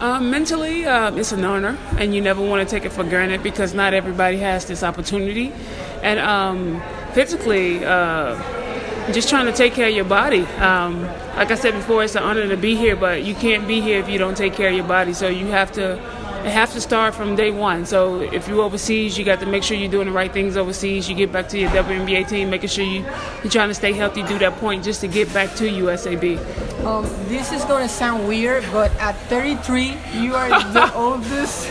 [0.00, 3.42] Um, mentally, uh, it's an honor, and you never want to take it for granted
[3.42, 5.52] because not everybody has this opportunity.
[6.02, 6.80] And um,
[7.14, 8.36] physically, uh,
[9.12, 10.42] just trying to take care of your body.
[10.60, 11.02] Um,
[11.36, 13.98] like I said before, it's an honor to be here, but you can't be here
[13.98, 15.12] if you don't take care of your body.
[15.12, 15.98] So you have to
[16.44, 17.86] it have to start from day one.
[17.86, 21.08] So if you're overseas, you got to make sure you're doing the right things overseas.
[21.08, 23.00] You get back to your WNBA team, making sure you,
[23.42, 26.84] you're trying to stay healthy, do that point just to get back to USAB.
[26.84, 31.68] Um, this is going to sound weird, but at 33, you are the oldest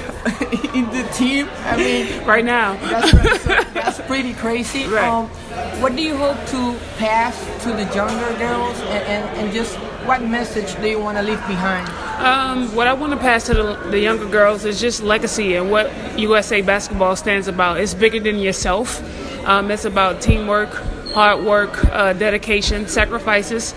[0.74, 1.48] in the team.
[1.64, 2.74] I mean, right now.
[2.74, 4.86] That's, right, so that's pretty crazy.
[4.98, 5.08] Right.
[5.08, 5.28] Um,
[5.82, 9.76] what do you hope to pass to the younger girls and, and, and just
[10.06, 11.88] what message do you want to leave behind?
[12.18, 15.70] Um, what I want to pass to the, the, younger girls is just legacy and
[15.70, 17.80] what USA basketball stands about.
[17.80, 19.04] It's bigger than yourself.
[19.46, 20.74] Um, it's about teamwork,
[21.14, 23.76] hard work, uh, dedication, sacrifices,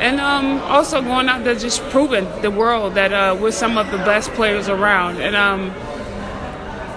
[0.00, 3.90] and um, also going out there just proving the world that uh, we're some of
[3.90, 5.20] the best players around.
[5.20, 5.66] And um,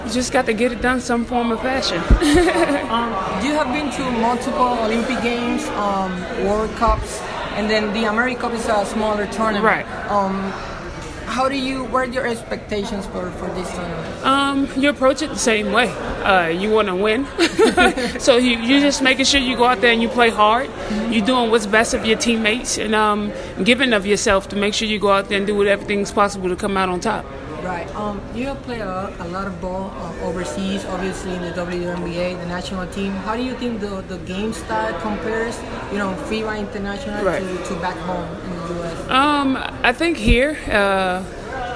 [0.06, 2.02] you just got to get it done some form of fashion.
[2.86, 3.10] Um,
[3.44, 6.12] you have been to multiple Olympic Games, um,
[6.46, 7.20] World Cups,
[7.56, 9.64] and then the America Cup is a smaller tournament.
[9.64, 9.86] Right.
[11.36, 14.24] How do you what are your expectations for, for this tournament?
[14.24, 15.90] Um, you approach it the same way.
[16.24, 17.26] Uh, you want to win.
[18.18, 20.68] So you, you're just making sure you go out there and you play hard.
[20.68, 21.12] Mm-hmm.
[21.12, 24.88] you're doing what's best of your teammates and um, giving of yourself to make sure
[24.88, 27.26] you go out there and do everything's possible to come out on top
[27.66, 27.92] Right.
[27.96, 32.46] Um, you play a, a lot of ball uh, overseas, obviously in the WNBA, the
[32.46, 33.10] national team.
[33.10, 35.58] How do you think the, the game style compares,
[35.90, 37.40] you know, FIBA International right.
[37.40, 39.10] to, to back home in the U.S.?
[39.10, 41.24] Um, I think here uh,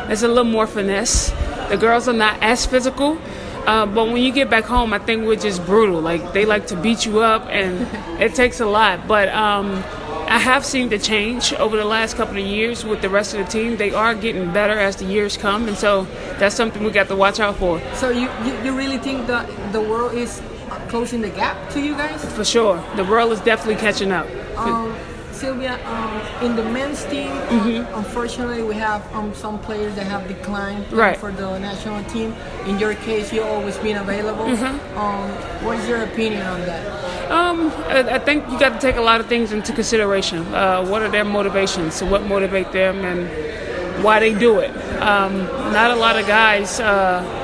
[0.08, 1.30] it's a little more finesse.
[1.70, 3.18] The girls are not as physical.
[3.66, 6.00] Uh, but when you get back home, I think we're just brutal.
[6.00, 7.86] Like they like to beat you up, and
[8.20, 9.06] it takes a lot.
[9.06, 9.84] But um,
[10.30, 13.44] I have seen the change over the last couple of years with the rest of
[13.44, 13.76] the team.
[13.76, 16.04] They are getting better as the years come, and so
[16.38, 17.82] that's something we got to watch out for.
[17.94, 20.40] So you, you, you really think that the world is
[20.88, 22.24] closing the gap to you guys?
[22.36, 24.28] For sure, the world is definitely catching up.
[24.56, 24.94] Um,
[25.40, 27.94] Sylvia, um, in the men's team, mm-hmm.
[27.94, 31.16] unfortunately, we have um, some players that have declined right.
[31.16, 32.34] for the national team.
[32.66, 34.44] In your case, you've always been available.
[34.44, 34.98] Mm-hmm.
[34.98, 35.30] Um,
[35.64, 37.30] what is your opinion on that?
[37.30, 40.40] Um, I, I, think you got to take a lot of things into consideration.
[40.52, 41.94] Uh, what are their motivations?
[41.94, 44.76] So what motivate them and why they do it?
[45.00, 45.38] Um,
[45.72, 46.80] not a lot of guys.
[46.80, 47.39] Uh,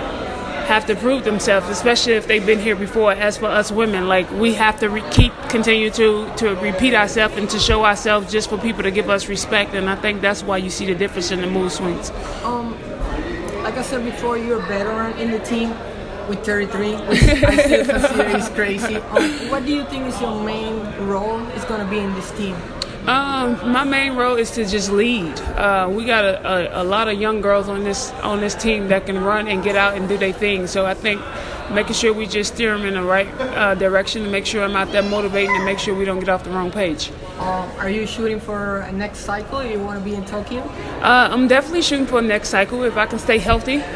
[0.66, 3.12] have to prove themselves, especially if they've been here before.
[3.12, 7.36] As for us women, like we have to re- keep continue to to repeat ourselves
[7.36, 9.74] and to show ourselves just for people to give us respect.
[9.74, 12.10] And I think that's why you see the difference in the mood swings.
[12.44, 12.72] Um,
[13.62, 15.74] like I said before, you're a veteran in the team.
[16.28, 18.96] with 33, which I still consider is crazy.
[19.16, 20.74] Um, what do you think is your main
[21.06, 22.56] role is going to be in this team?
[23.06, 25.38] Um, my main role is to just lead.
[25.40, 28.88] Uh, we got a, a, a, lot of young girls on this on this team
[28.88, 30.66] that can run and get out and do their thing.
[30.66, 31.22] So I think
[31.70, 34.74] making sure we just steer them in the right uh, direction and make sure I'm
[34.74, 37.12] out there motivating and make sure we don't get off the wrong page.
[37.38, 39.62] Um, are you shooting for a next cycle?
[39.62, 40.62] You want to be in Tokyo?
[41.00, 43.82] Uh, I'm definitely shooting for next cycle if I can stay healthy.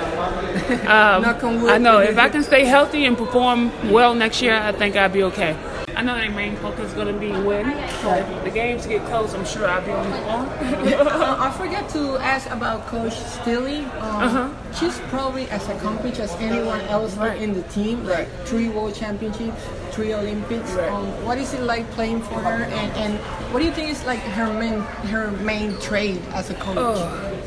[0.71, 4.97] Um, I know if I can stay healthy and perform well next year, I think
[4.97, 5.57] I'd be okay.
[5.97, 7.67] I know their main focus is going to be win.
[8.01, 11.07] So if the games get close, I'm sure I'll be on the phone.
[11.07, 13.79] uh, I forgot to ask about Coach Staley.
[13.79, 14.73] Um, uh-huh.
[14.73, 17.41] She's probably as accomplished as anyone else right.
[17.41, 18.05] in the team.
[18.05, 20.73] Like three World Championships, three Olympics.
[20.73, 20.91] Right.
[20.91, 22.65] Um, what is it like playing for her?
[22.65, 23.19] And, and
[23.53, 26.77] what do you think is like her main her main trade as a coach?
[26.79, 27.39] Oh,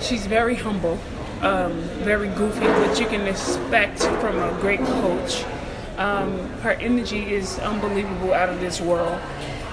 [0.00, 0.98] she's very humble,
[1.42, 5.44] um, very goofy, which you can expect from a great coach.
[5.98, 9.20] Um, her energy is unbelievable out of this world.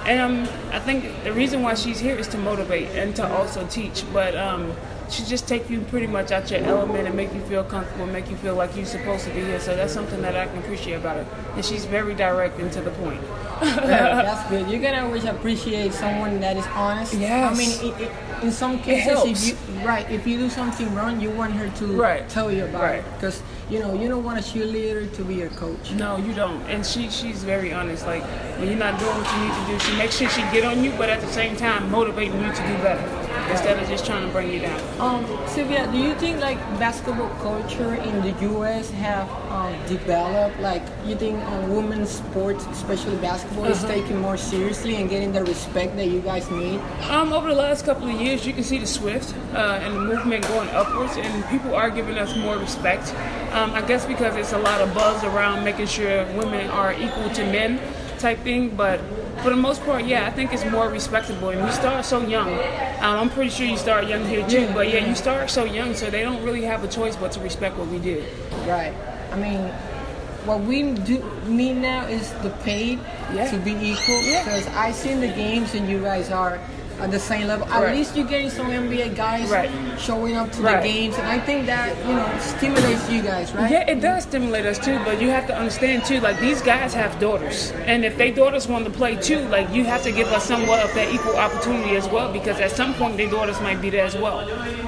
[0.06, 3.66] And um, I think the reason why she's here is to motivate and to also
[3.66, 4.04] teach.
[4.12, 4.72] But um,
[5.10, 8.30] she just take you pretty much out your element and make you feel comfortable, make
[8.30, 9.60] you feel like you're supposed to be here.
[9.60, 11.52] So that's something that I can appreciate about her.
[11.54, 13.20] And she's very direct and to the point.
[13.62, 14.68] yeah, that's good.
[14.70, 17.14] You're gonna always appreciate someone that is honest.
[17.14, 17.54] Yes.
[17.54, 21.20] I mean, it, it, in some cases, if you right, if you do something wrong,
[21.20, 22.28] you want her to right.
[22.28, 22.98] tell you about right.
[22.98, 25.92] it because you know you don't want a cheerleader to be your coach.
[25.92, 26.60] No, you don't.
[26.62, 28.06] And she she's very honest.
[28.06, 28.22] Like
[28.58, 30.82] when you're not doing what you need to do, she makes sure she get on
[30.82, 33.17] you, but at the same time motivating you to do better
[33.50, 34.80] instead of just trying to bring you down.
[35.00, 38.90] Um, Sylvia, do you think like basketball culture in the U.S.
[38.90, 40.58] have um, developed?
[40.60, 43.72] Like, you think um, women's sports, especially basketball, uh-huh.
[43.72, 46.80] is taken more seriously and getting the respect that you guys need?
[47.10, 50.00] Um, over the last couple of years, you can see the Swift uh, and the
[50.00, 53.14] movement going upwards, and people are giving us more respect.
[53.52, 57.30] Um, I guess because it's a lot of buzz around making sure women are equal
[57.30, 57.80] to men
[58.18, 59.00] type thing, but
[59.42, 61.50] for the most part, yeah, I think it's more respectable.
[61.50, 62.52] And we start so young.
[63.00, 65.64] Um, I'm pretty sure you start young here too, yeah, but yeah, you start so
[65.64, 68.24] young, so they don't really have a choice but to respect what we do.
[68.66, 68.94] Right.
[69.32, 69.70] I mean,
[70.44, 72.98] what we do need now is the paid
[73.32, 73.50] yeah.
[73.50, 74.20] to be equal.
[74.24, 74.80] Because yeah.
[74.80, 76.58] I seen the games and you guys are
[77.00, 77.66] at the same level.
[77.68, 77.96] At right.
[77.96, 79.70] least you're getting some NBA guys right.
[79.98, 80.82] showing up to right.
[80.82, 83.70] the games, and I think that you know stimulates you guys, right?
[83.70, 84.98] Yeah, it does stimulate us too.
[85.04, 88.66] But you have to understand too, like these guys have daughters, and if their daughters
[88.66, 91.96] want to play too, like you have to give us somewhat of that equal opportunity
[91.96, 94.38] as well, because at some point their daughters might be there as well.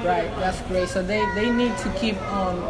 [0.03, 0.89] Right, that's great.
[0.89, 2.61] So they they need to keep um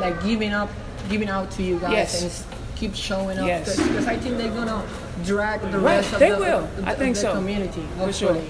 [0.00, 0.70] like giving up,
[1.08, 2.44] giving out to you guys, yes.
[2.44, 3.46] and keep showing up.
[3.46, 3.76] Yes.
[3.76, 4.84] Because I think they're gonna
[5.24, 5.96] drag the right.
[5.96, 6.68] rest of they the, will.
[6.76, 7.34] The, I think the so.
[7.34, 8.40] community, For sure.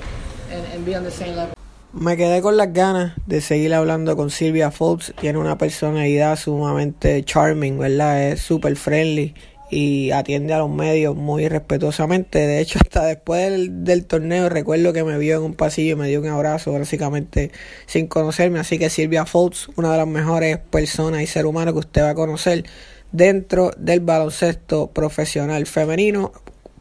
[1.93, 5.15] Me quedé con las ganas de seguir hablando con Silvia Fox.
[5.21, 8.29] Tiene una personalidad sumamente charming, ¿verdad?
[8.29, 9.35] Es súper friendly
[9.71, 12.39] y atiende a los medios muy respetuosamente.
[12.47, 15.97] De hecho, hasta después del, del, torneo, recuerdo que me vio en un pasillo y
[15.97, 17.51] me dio un abrazo, básicamente
[17.87, 18.59] sin conocerme.
[18.59, 22.11] Así que Silvia Fox, una de las mejores personas y ser humano que usted va
[22.11, 22.65] a conocer
[23.13, 26.33] dentro del baloncesto profesional femenino.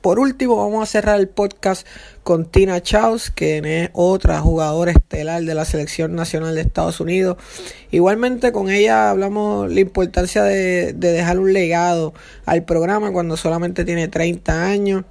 [0.02, 1.88] Por último, vamos a cerrar el podcast
[2.24, 7.38] con Tina Chaus, que es otra jugadora estelar de la selección nacional de Estados Unidos.
[7.92, 12.14] Igualmente con ella hablamos la importancia de, de dejar un legado
[12.46, 15.04] al programa cuando solamente tiene 30 años.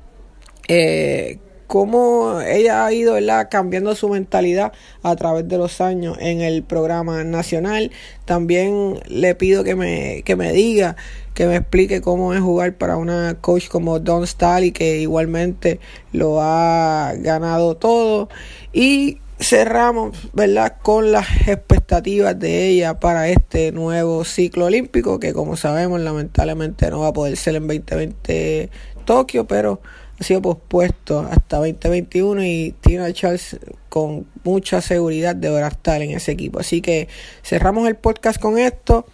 [0.68, 3.48] Eh, cómo ella ha ido ¿verdad?
[3.50, 7.90] cambiando su mentalidad a través de los años en el programa nacional.
[8.24, 10.96] También le pido que me, que me diga,
[11.34, 15.80] que me explique cómo es jugar para una coach como Don Stally, que igualmente
[16.12, 18.28] lo ha ganado todo.
[18.72, 20.76] Y cerramos, ¿verdad?
[20.82, 27.00] Con las expectativas de ella para este nuevo ciclo olímpico, que como sabemos, lamentablemente no
[27.00, 28.70] va a poder ser en 2020
[29.04, 29.80] Tokio, pero
[30.18, 36.32] ha sido pospuesto hasta 2021 y Tina Charles con mucha seguridad deberá estar en ese
[36.32, 36.58] equipo.
[36.58, 37.08] Así que
[37.42, 39.06] cerramos el podcast con esto.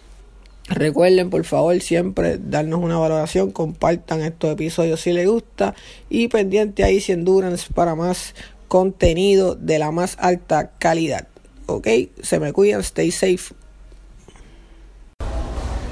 [0.67, 5.75] Recuerden por favor siempre darnos una valoración, compartan estos episodios si les gusta
[6.09, 8.33] y pendiente ahí si Endurance para más
[8.69, 11.27] contenido de la más alta calidad.
[11.65, 11.87] Ok,
[12.21, 13.53] se me cuidan, stay safe.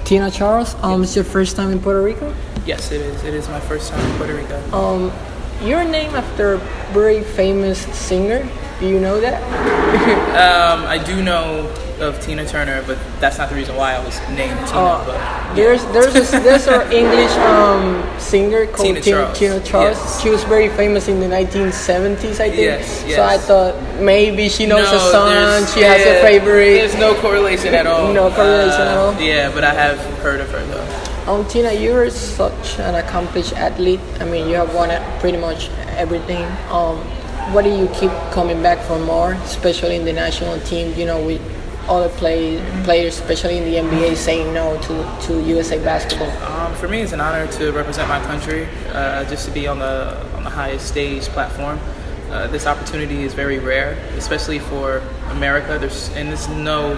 [0.05, 2.33] Tina Charles, um, it's your first time in Puerto Rico?
[2.65, 3.23] Yes, it is.
[3.23, 4.59] It is my first time in Puerto Rico.
[4.77, 5.11] Um,
[5.67, 6.57] you're named after a
[6.93, 8.47] very famous singer.
[8.79, 9.41] Do you know that?
[10.81, 11.67] um, I do know
[11.99, 14.79] of Tina Turner, but that's not the reason why I was named Tina.
[14.79, 19.37] Uh, but There's there's a, there's an English um, singer called Tina Tina, Charles.
[19.39, 19.97] Tina Charles.
[19.97, 20.21] Yes.
[20.23, 22.57] She was very famous in the 1970s, I think.
[22.57, 25.29] Yes, So I thought maybe she knows a song.
[25.29, 26.73] there's- She has a favorite.
[26.81, 28.11] There's no correlation at all.
[28.13, 29.21] No correlation at Uh, all?
[29.21, 30.87] Yeah, but I have heard of her though.
[31.27, 33.99] Um, Tina, you're such an accomplished athlete.
[34.19, 36.43] I mean, you have won pretty much everything.
[36.69, 36.97] Um,
[37.53, 40.97] what do you keep coming back for more, especially in the national team?
[40.97, 41.41] You know, with
[41.87, 46.31] other play, players, especially in the NBA, saying no to, to USA basketball.
[46.43, 49.77] Um, for me, it's an honor to represent my country, uh, just to be on
[49.77, 51.79] the on the highest stage platform.
[52.31, 55.77] Uh, this opportunity is very rare, especially for America.
[55.77, 56.95] There's and there's no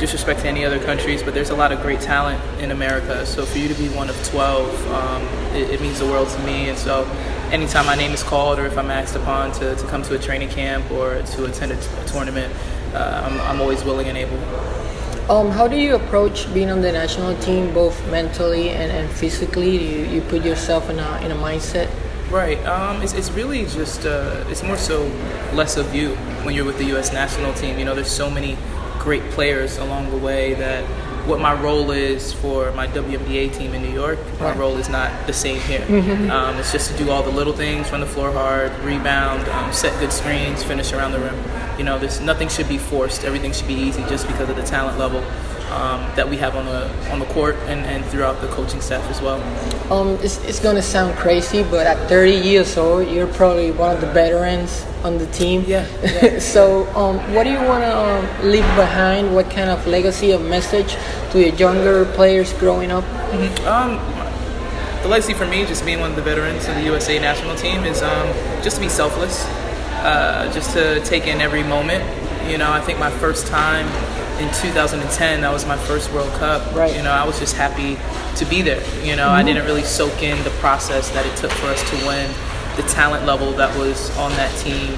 [0.00, 3.24] disrespect to any other countries, but there's a lot of great talent in America.
[3.26, 5.22] So for you to be one of 12, um,
[5.54, 6.70] it, it means the world to me.
[6.70, 7.04] And so,
[7.52, 10.18] anytime my name is called, or if I'm asked upon to, to come to a
[10.18, 12.52] training camp or to attend a, t- a tournament,
[12.94, 14.38] uh, I'm, I'm always willing and able.
[15.30, 19.78] Um, how do you approach being on the national team, both mentally and, and physically?
[19.78, 21.88] Do you, you put yourself in a, in a mindset?
[22.30, 22.58] Right.
[22.64, 25.04] Um, it's, it's really just, uh, it's more so
[25.52, 27.12] less of you when you're with the U.S.
[27.12, 27.78] national team.
[27.78, 28.56] You know, there's so many
[29.00, 30.84] great players along the way that
[31.26, 35.26] what my role is for my WNBA team in New York, my role is not
[35.26, 35.84] the same here.
[36.30, 39.72] Um, it's just to do all the little things, run the floor hard, rebound, um,
[39.72, 41.34] set good screens, finish around the rim.
[41.76, 43.24] You know, there's nothing should be forced.
[43.24, 45.24] Everything should be easy just because of the talent level
[45.72, 49.08] um, that we have on the on the court and, and throughout the coaching staff
[49.10, 49.40] as well.
[49.92, 54.00] Um, it's, it's gonna sound crazy, but at 30 years old, you're probably one of
[54.00, 55.64] the veterans on the team.
[55.66, 55.86] Yeah,
[56.38, 59.34] so, um, what do you want to um, leave behind?
[59.34, 60.96] What kind of legacy or message
[61.32, 63.04] to your younger players growing up?
[63.66, 63.98] Um,
[65.02, 67.84] the legacy for me, just being one of the veterans of the USA national team,
[67.84, 68.28] is um,
[68.62, 69.44] just to be selfless,
[70.04, 72.04] uh, just to take in every moment.
[72.50, 73.86] You know, I think my first time
[74.40, 76.74] in 2010, that was my first World Cup.
[76.74, 76.94] Right.
[76.96, 77.98] You know, I was just happy
[78.36, 78.82] to be there.
[79.04, 82.06] You know, I didn't really soak in the process that it took for us to
[82.06, 82.30] win,
[82.76, 84.94] the talent level that was on that team,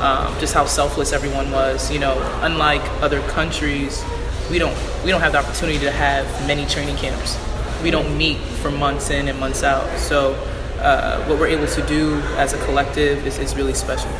[0.00, 1.90] um, just how selfless everyone was.
[1.90, 4.04] You know, unlike other countries,
[4.50, 7.38] we don't we don't have the opportunity to have many training camps.
[7.82, 9.98] We don't meet for months in and months out.
[9.98, 10.34] So
[10.80, 14.10] uh, what we're able to do as a collective is, is really special.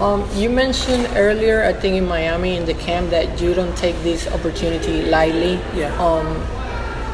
[0.00, 3.96] Um, you mentioned earlier, I think in Miami in the camp, that you don't take
[4.04, 5.54] this opportunity lightly.
[5.74, 5.92] Yeah.
[5.98, 6.26] Um,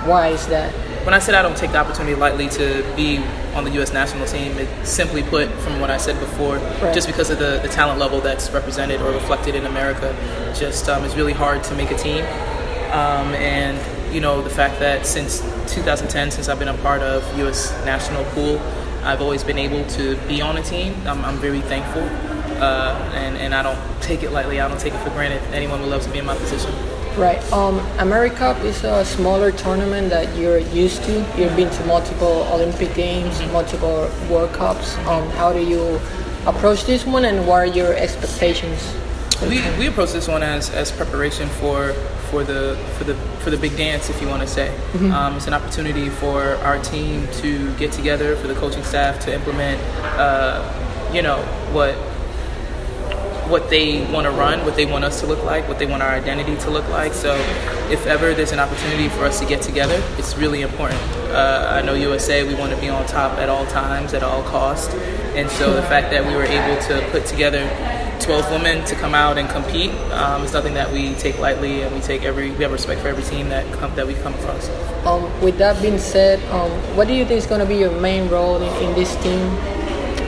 [0.07, 0.75] why is that?
[1.05, 3.19] When I said I don't take the opportunity lightly to be
[3.55, 3.93] on the U.S.
[3.93, 6.95] national team, it simply put, from what I said before, Right.
[6.95, 10.17] just because of the, the talent level that's represented or reflected in America,
[10.59, 12.25] just um, it's really hard to make a team.
[12.91, 13.79] Um, and
[14.15, 15.41] you know the fact that since
[15.75, 17.71] 2010, since I've been a part of U.S.
[17.85, 18.59] national pool,
[19.03, 20.95] I've always been able to be on a team.
[21.07, 22.03] I'm, I'm very thankful,
[22.63, 24.61] uh, and and I don't take it lightly.
[24.61, 25.43] I don't take it for granted.
[25.53, 26.71] Anyone who loves to be in my position.
[27.17, 27.41] Right.
[27.53, 31.13] Um, AmeriCup is a smaller tournament that you're used to.
[31.39, 34.97] You've been to multiple Olympic Games, multiple World Cups.
[35.07, 36.01] Um, how do you
[36.45, 38.95] approach this one, and what are your expectations?
[39.43, 41.93] we, we approach this one as, as preparation for
[42.31, 44.75] for the for the for the big dance, if you want to say.
[45.13, 49.35] Um, it's an opportunity for our team to get together, for the coaching staff to
[49.35, 49.81] implement,
[50.19, 51.39] uh, you know,
[51.73, 51.95] what
[53.49, 56.03] what they want to run, what they want us to look like, what they want
[56.03, 57.13] our identity to look like.
[57.13, 57.35] So,
[57.91, 61.01] if ever there's an opportunity for us to get together, it's really important.
[61.31, 64.43] Uh, I know USA, we want to be on top at all times, at all
[64.45, 64.93] costs,
[65.35, 67.69] and so the fact that we were able to put together
[68.21, 71.95] 12 women to come out and compete um, is nothing that we take lightly, and
[71.95, 74.69] we take every we have respect for every team that come that we come across.
[75.05, 77.93] Um, with that being said, um, what do you think is going to be your
[78.01, 79.43] main role in, in this team?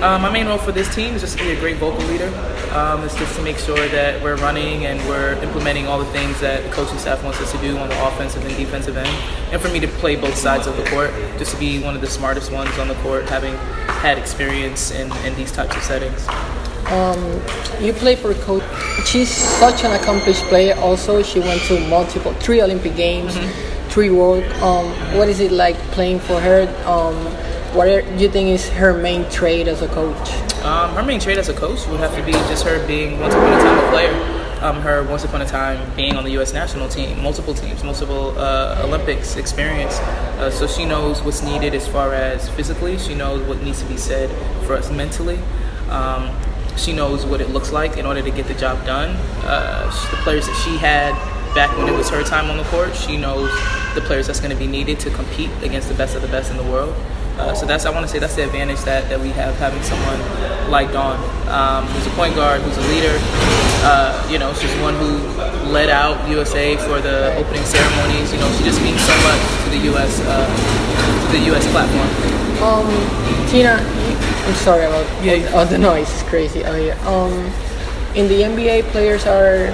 [0.02, 2.28] Uh, my main role for this team is just to be a great vocal leader.
[2.76, 6.38] Um, it's just to make sure that we're running and we're implementing all the things
[6.40, 9.08] that the coaching staff wants us to do on the offensive and defensive end.
[9.50, 12.02] And for me to play both sides of the court, just to be one of
[12.02, 13.54] the smartest ones on the court, having
[14.04, 16.26] had experience in, in these types of settings.
[17.80, 18.62] You play for coach.
[19.06, 20.76] She's such an accomplished player.
[20.78, 23.38] Also, she went to multiple, three Olympic games,
[23.88, 24.44] three World.
[24.60, 24.86] Um,
[25.16, 26.68] what is it like playing for her?
[26.84, 27.16] Um,
[27.74, 30.30] what do you think is her main trait as a coach?
[30.62, 33.34] Um, her main trait as a coach would have to be just her being once
[33.34, 34.32] upon a time a player.
[34.62, 36.52] Um, her once upon a time being on the U.S.
[36.52, 39.98] national team, multiple teams, multiple uh, Olympics experience.
[40.38, 42.98] Uh, so she knows what's needed as far as physically.
[42.98, 44.30] She knows what needs to be said
[44.64, 45.38] for us mentally.
[45.90, 46.34] Um,
[46.76, 49.16] she knows what it looks like in order to get the job done.
[49.44, 51.12] Uh, the players that she had
[51.54, 53.50] back when it was her time on the court, she knows
[53.94, 56.50] the players that's going to be needed to compete against the best of the best
[56.50, 56.94] in the world.
[57.36, 59.82] Uh, so that's I want to say that's the advantage that, that we have having
[59.82, 60.18] someone
[60.70, 63.12] like Dawn, um, who's a point guard, who's a leader.
[63.84, 65.20] Uh, you know, she's one who
[65.68, 68.32] led out USA for the opening ceremonies.
[68.32, 70.48] You know, she just means so much to the US uh,
[71.28, 72.08] to the US platform.
[72.64, 72.88] Um,
[73.48, 73.76] Tina,
[74.48, 76.08] I'm sorry about yeah, all, all the noise.
[76.10, 76.96] It's crazy out here.
[77.04, 77.32] Um,
[78.16, 79.68] in the NBA, players are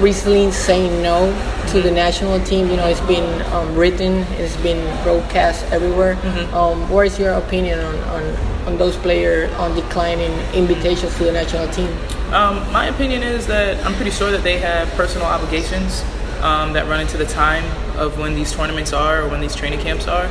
[0.00, 1.32] recently saying no
[1.68, 2.68] to the national team.
[2.70, 6.14] You know, it's been um, written, it's been broadcast everywhere.
[6.16, 6.54] Mm-hmm.
[6.54, 8.22] Um, what is your opinion on, on,
[8.66, 11.88] on those players on declining invitations to the national team?
[12.32, 16.02] Um, my opinion is that I'm pretty sure that they have personal obligations
[16.42, 17.64] um, that run into the time
[17.96, 20.28] of when these tournaments are or when these training camps are.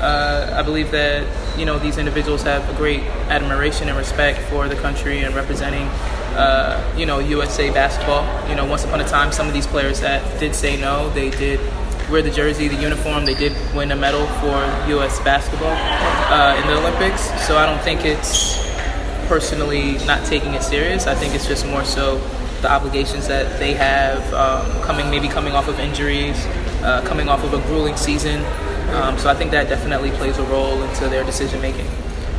[0.00, 1.26] Uh, I believe that
[1.58, 5.88] you know these individuals have a great admiration and respect for the country and representing
[6.36, 8.24] uh, you know, USA basketball.
[8.48, 11.30] You know, once upon a time, some of these players that did say no, they
[11.30, 11.60] did
[12.10, 13.24] wear the jersey, the uniform.
[13.24, 15.18] They did win a medal for U.S.
[15.20, 17.22] basketball uh, in the Olympics.
[17.46, 18.56] So I don't think it's
[19.28, 21.06] personally not taking it serious.
[21.06, 22.18] I think it's just more so
[22.62, 26.36] the obligations that they have um, coming, maybe coming off of injuries,
[26.82, 28.44] uh, coming off of a grueling season.
[28.94, 31.86] Um, so I think that definitely plays a role into their decision making.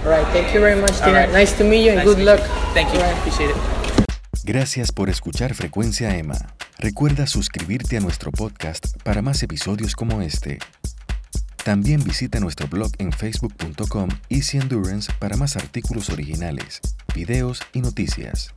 [0.04, 0.26] All right.
[0.28, 1.14] Thank you very much, Tina.
[1.14, 1.30] Right.
[1.32, 2.40] Nice to meet you and nice good luck.
[2.40, 2.46] You.
[2.74, 3.00] Thank you.
[3.00, 3.18] Right.
[3.18, 3.77] Appreciate it.
[4.48, 6.38] Gracias por escuchar Frecuencia Emma.
[6.80, 10.58] Recuerda suscribirte a nuestro podcast para más episodios como este.
[11.66, 16.80] También visita nuestro blog en facebook.com Easy Endurance para más artículos originales,
[17.14, 18.54] videos y noticias.